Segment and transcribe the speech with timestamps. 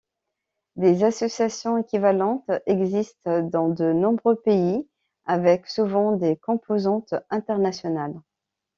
[0.77, 4.87] Des associations équivalentes existent dans de nombreux pays,
[5.25, 8.19] avec souvent des composantes internationales.